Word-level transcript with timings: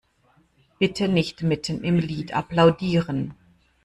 Bitte 0.79 1.07
nicht 1.07 1.43
mitten 1.43 1.83
im 1.83 1.97
Lied 1.97 2.33
applaudieren! 2.35 3.35